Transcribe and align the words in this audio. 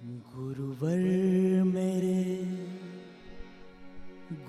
गुरुवर 0.00 1.00
मेरे 1.64 2.20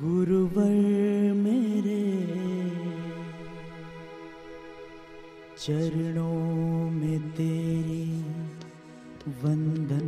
गुरुवर 0.01 0.77
मेरे 1.35 1.97
चरणों 5.57 6.89
में 6.91 7.29
तेरी 7.31 8.05
वंदन 9.43 10.00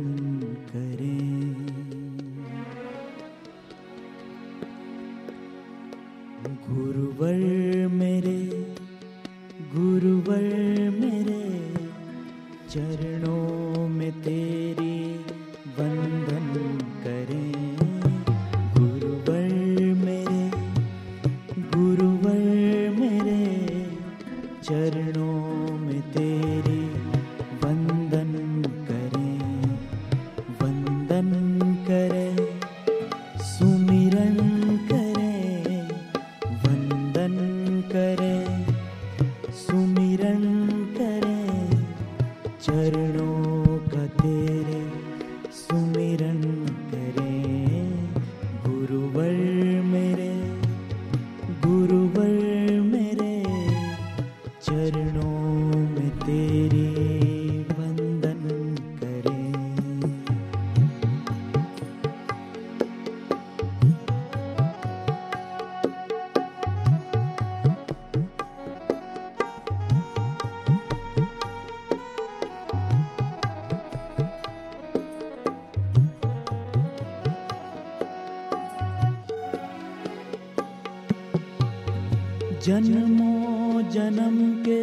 जन्मों 82.64 83.82
जन्म 83.90 84.36
के 84.64 84.80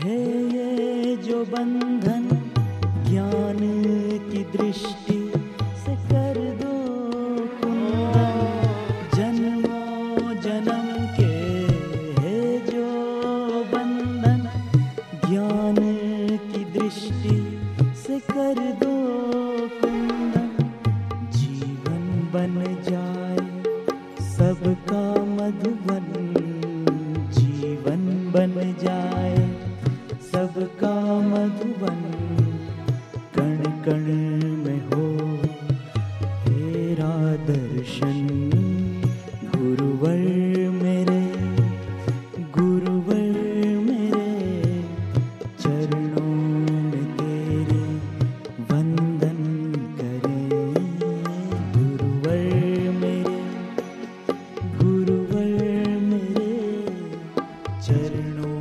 है 0.00 0.16
ये 0.52 1.16
जो 1.24 1.44
बंधन 1.46 2.28
ज्ञान 3.08 3.58
की 4.30 4.44
दृष्टि 4.56 5.15
चरणों 57.86 58.55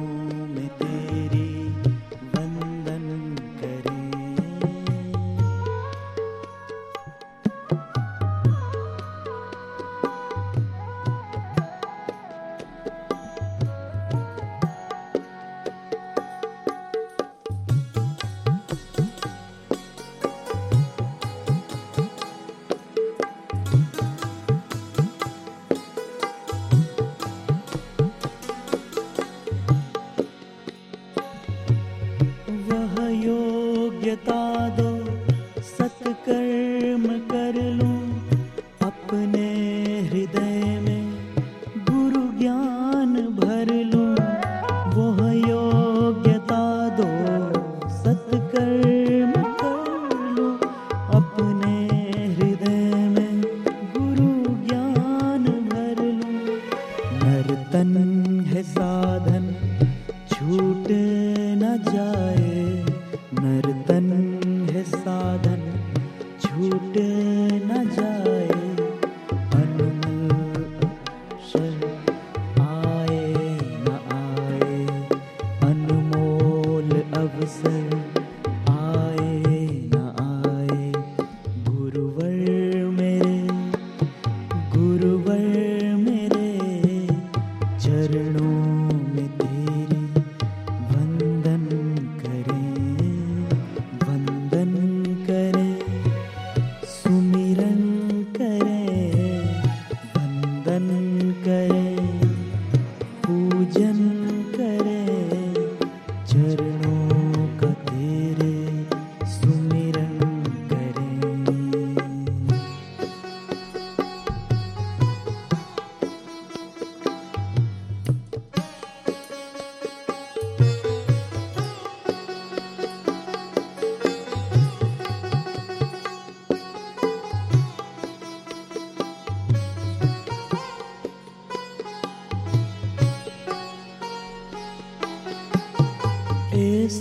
यता 34.06 34.85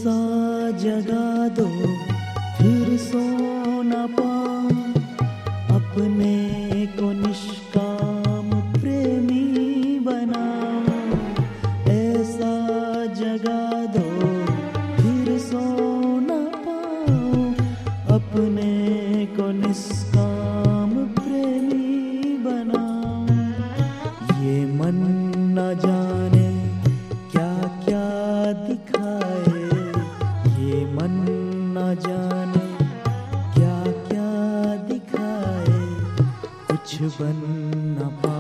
सा 0.04 0.70
जगा 0.80 1.48
दो 1.48 1.66
फिर 2.56 2.96
सो 2.98 3.22
न 3.82 4.06
पाऊँ। 4.16 4.92
अपने 5.76 6.63
कुछ 36.84 37.16
बन 37.16 37.38
न 37.96 38.08
पाए 38.20 38.33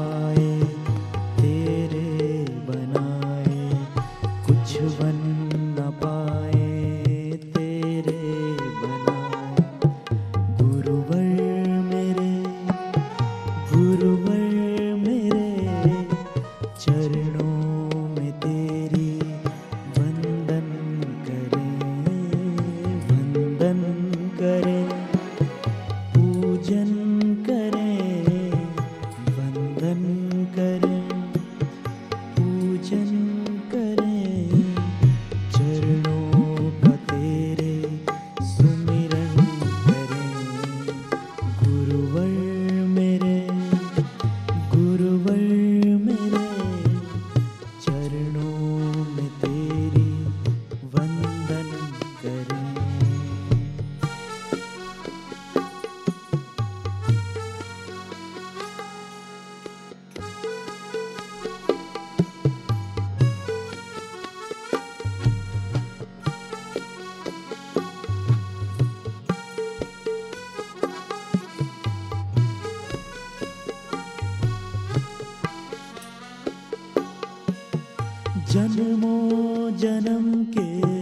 जन्मों 78.54 79.70
जन्म 79.78 80.26
के 80.54 80.93